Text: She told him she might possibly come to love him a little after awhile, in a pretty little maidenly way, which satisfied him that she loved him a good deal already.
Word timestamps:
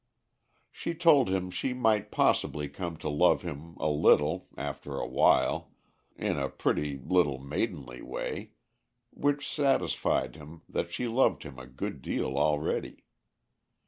She 0.71 0.95
told 0.95 1.29
him 1.29 1.51
she 1.51 1.73
might 1.75 2.09
possibly 2.11 2.67
come 2.69 2.97
to 2.97 3.07
love 3.07 3.43
him 3.43 3.77
a 3.79 3.91
little 3.91 4.47
after 4.57 4.97
awhile, 4.97 5.75
in 6.15 6.39
a 6.39 6.49
pretty 6.49 6.97
little 6.97 7.37
maidenly 7.37 8.01
way, 8.01 8.53
which 9.11 9.47
satisfied 9.47 10.35
him 10.35 10.63
that 10.67 10.89
she 10.89 11.07
loved 11.07 11.43
him 11.43 11.59
a 11.59 11.67
good 11.67 12.01
deal 12.01 12.35
already. 12.39 13.03